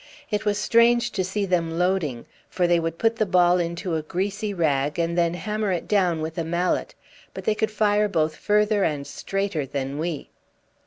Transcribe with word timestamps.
It 0.31 0.45
was 0.45 0.57
strange 0.57 1.11
to 1.11 1.23
see 1.23 1.45
them 1.45 1.77
loading, 1.77 2.25
for 2.49 2.65
they 2.65 2.79
would 2.79 2.97
put 2.97 3.17
the 3.17 3.25
ball 3.27 3.59
into 3.59 3.93
a 3.93 4.01
greasy 4.01 4.51
rag 4.51 4.97
and 4.97 5.15
then 5.15 5.35
hammer 5.35 5.71
it 5.71 5.87
down 5.87 6.21
with 6.23 6.39
a 6.39 6.43
mallet, 6.43 6.95
but 7.35 7.43
they 7.43 7.53
could 7.53 7.69
fire 7.69 8.07
both 8.07 8.35
further 8.35 8.83
and 8.83 9.05
straighter 9.05 9.63
than 9.63 9.99
we. 9.99 10.31